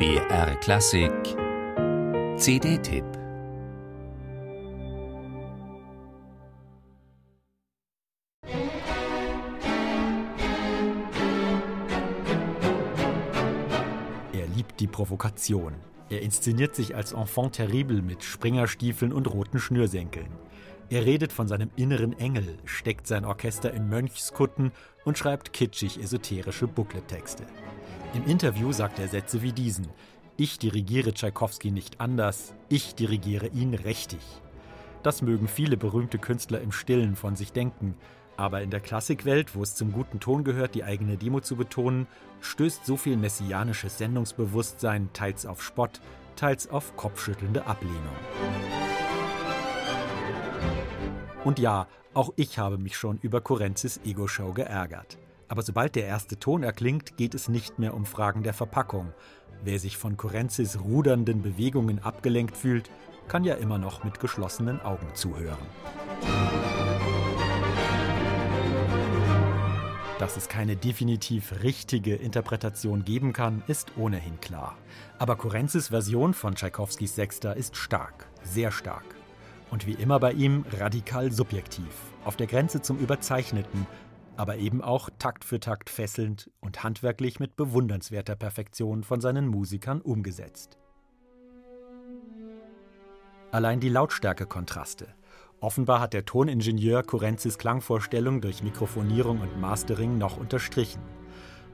[0.00, 1.12] BR Klassik
[2.38, 3.04] CD-Tipp
[14.32, 15.74] Er liebt die Provokation.
[16.08, 20.30] Er inszeniert sich als Enfant terrible mit Springerstiefeln und roten Schnürsenkeln.
[20.88, 24.72] Er redet von seinem inneren Engel, steckt sein Orchester in Mönchskutten
[25.04, 27.44] und schreibt kitschig esoterische Booklet-Texte.
[28.12, 29.86] Im Interview sagt er Sätze wie diesen:
[30.36, 34.18] Ich dirigiere Tschaikowski nicht anders, ich dirigiere ihn richtig.
[35.04, 37.94] Das mögen viele berühmte Künstler im Stillen von sich denken,
[38.36, 42.08] aber in der Klassikwelt, wo es zum guten Ton gehört, die eigene Demo zu betonen,
[42.40, 46.00] stößt so viel messianisches Sendungsbewusstsein teils auf Spott,
[46.34, 48.16] teils auf kopfschüttelnde Ablehnung.
[51.44, 55.16] Und ja, auch ich habe mich schon über Korenzis Ego-Show geärgert.
[55.50, 59.12] Aber sobald der erste Ton erklingt, geht es nicht mehr um Fragen der Verpackung.
[59.64, 62.88] Wer sich von Korenzis rudernden Bewegungen abgelenkt fühlt,
[63.26, 65.58] kann ja immer noch mit geschlossenen Augen zuhören.
[70.20, 74.78] Dass es keine definitiv richtige Interpretation geben kann, ist ohnehin klar.
[75.18, 79.16] Aber Korenzis Version von Tschaikowskis Sechster ist stark, sehr stark.
[79.72, 81.90] Und wie immer bei ihm radikal subjektiv,
[82.24, 83.88] auf der Grenze zum Überzeichneten,
[84.40, 90.00] aber eben auch Takt für Takt fesselnd und handwerklich mit bewundernswerter Perfektion von seinen Musikern
[90.00, 90.78] umgesetzt.
[93.50, 95.08] Allein die Lautstärke-Kontraste.
[95.60, 101.02] Offenbar hat der Toningenieur Kurenzis Klangvorstellung durch Mikrofonierung und Mastering noch unterstrichen.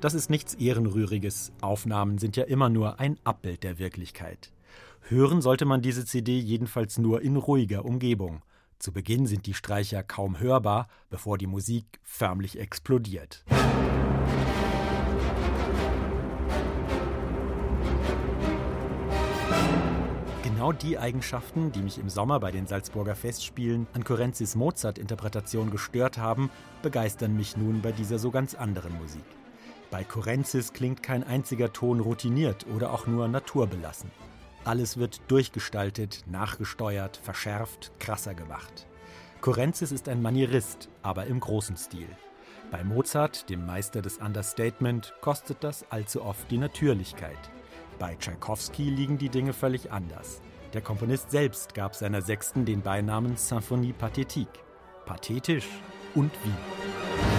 [0.00, 4.52] Das ist nichts Ehrenrühriges, Aufnahmen sind ja immer nur ein Abbild der Wirklichkeit.
[5.02, 8.42] Hören sollte man diese CD jedenfalls nur in ruhiger Umgebung.
[8.78, 13.44] Zu Beginn sind die Streicher kaum hörbar, bevor die Musik förmlich explodiert.
[20.42, 26.18] Genau die Eigenschaften, die mich im Sommer bei den Salzburger Festspielen an Korenzis Mozart-Interpretation gestört
[26.18, 26.50] haben,
[26.82, 29.24] begeistern mich nun bei dieser so ganz anderen Musik.
[29.90, 34.10] Bei Korenzis klingt kein einziger Ton routiniert oder auch nur naturbelassen.
[34.66, 38.88] Alles wird durchgestaltet, nachgesteuert, verschärft, krasser gemacht.
[39.40, 42.08] Korenzis ist ein Manierist, aber im großen Stil.
[42.72, 47.38] Bei Mozart, dem Meister des Understatement, kostet das allzu oft die Natürlichkeit.
[48.00, 50.40] Bei Tschaikowski liegen die Dinge völlig anders.
[50.72, 54.48] Der Komponist selbst gab seiner Sechsten den Beinamen Symphonie Pathétique.
[55.04, 55.68] Pathetisch
[56.16, 57.35] und wie.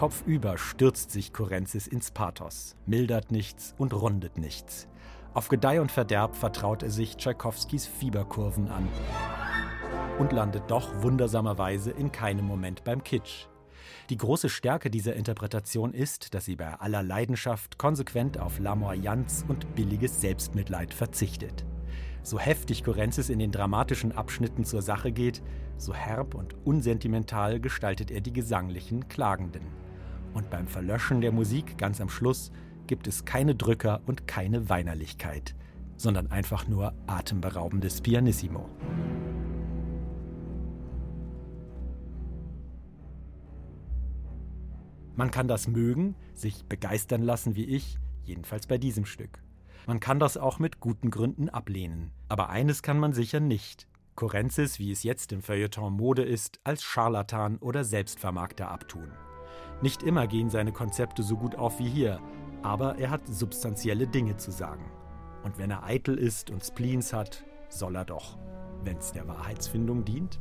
[0.00, 4.88] Kopfüber stürzt sich Kurenzis ins Pathos, mildert nichts und rundet nichts.
[5.34, 8.88] Auf Gedeih und Verderb vertraut er sich Tschaikowskis Fieberkurven an
[10.18, 13.44] und landet doch wundersamerweise in keinem Moment beim Kitsch.
[14.08, 19.74] Die große Stärke dieser Interpretation ist, dass sie bei aller Leidenschaft konsequent auf Lamoyanz und
[19.74, 21.66] billiges Selbstmitleid verzichtet.
[22.22, 25.42] So heftig Kurenzis in den dramatischen Abschnitten zur Sache geht,
[25.76, 29.79] so herb und unsentimental gestaltet er die gesanglichen Klagenden.
[30.34, 32.52] Und beim Verlöschen der Musik ganz am Schluss
[32.86, 35.54] gibt es keine Drücker und keine Weinerlichkeit,
[35.96, 38.68] sondern einfach nur atemberaubendes Pianissimo.
[45.16, 49.42] Man kann das mögen, sich begeistern lassen wie ich, jedenfalls bei diesem Stück.
[49.86, 52.10] Man kann das auch mit guten Gründen ablehnen.
[52.28, 53.86] Aber eines kann man sicher nicht.
[54.14, 59.10] Korenzis, wie es jetzt im Feuilleton Mode ist, als Scharlatan oder Selbstvermarkter abtun.
[59.82, 62.20] Nicht immer gehen seine Konzepte so gut auf wie hier,
[62.62, 64.84] aber er hat substanzielle Dinge zu sagen.
[65.42, 68.36] Und wenn er eitel ist und Spleens hat, soll er doch,
[68.84, 70.38] wenn's der Wahrheitsfindung dient.